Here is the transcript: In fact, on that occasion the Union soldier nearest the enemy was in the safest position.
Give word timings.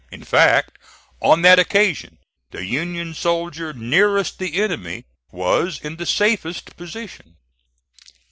In 0.09 0.23
fact, 0.23 0.79
on 1.21 1.43
that 1.43 1.59
occasion 1.59 2.17
the 2.49 2.65
Union 2.65 3.13
soldier 3.13 3.71
nearest 3.71 4.39
the 4.39 4.59
enemy 4.59 5.05
was 5.31 5.79
in 5.79 5.97
the 5.97 6.07
safest 6.07 6.75
position. 6.75 7.37